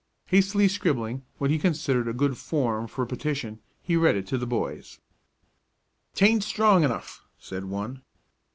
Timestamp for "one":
7.65-8.01